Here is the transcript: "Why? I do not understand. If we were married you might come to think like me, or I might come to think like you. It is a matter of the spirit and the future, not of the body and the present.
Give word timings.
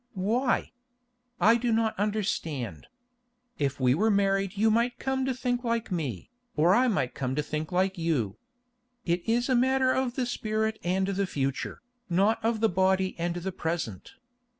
"Why? 0.15 0.71
I 1.39 1.57
do 1.57 1.71
not 1.71 1.93
understand. 1.99 2.87
If 3.59 3.79
we 3.79 3.93
were 3.93 4.09
married 4.09 4.57
you 4.57 4.71
might 4.71 4.97
come 4.97 5.25
to 5.25 5.33
think 5.35 5.63
like 5.63 5.91
me, 5.91 6.31
or 6.55 6.73
I 6.73 6.87
might 6.87 7.13
come 7.13 7.35
to 7.35 7.43
think 7.43 7.71
like 7.71 7.99
you. 7.99 8.37
It 9.05 9.21
is 9.29 9.47
a 9.47 9.53
matter 9.55 9.91
of 9.91 10.15
the 10.15 10.25
spirit 10.25 10.79
and 10.83 11.05
the 11.05 11.27
future, 11.27 11.83
not 12.09 12.43
of 12.43 12.61
the 12.61 12.67
body 12.67 13.13
and 13.19 13.35
the 13.35 13.51
present. 13.51 14.13